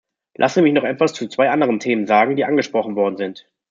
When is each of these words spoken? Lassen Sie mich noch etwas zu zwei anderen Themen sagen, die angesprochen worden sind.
Lassen 0.35 0.55
Sie 0.55 0.61
mich 0.63 0.73
noch 0.73 0.83
etwas 0.83 1.13
zu 1.13 1.27
zwei 1.27 1.51
anderen 1.51 1.79
Themen 1.79 2.07
sagen, 2.07 2.35
die 2.35 2.43
angesprochen 2.43 2.95
worden 2.95 3.17
sind. 3.17 3.45